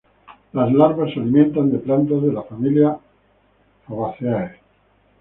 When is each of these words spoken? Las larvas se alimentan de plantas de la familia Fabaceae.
Las 0.53 0.73
larvas 0.73 1.13
se 1.13 1.19
alimentan 1.19 1.71
de 1.71 1.77
plantas 1.77 2.23
de 2.23 2.33
la 2.33 2.41
familia 2.41 2.97
Fabaceae. 3.87 4.57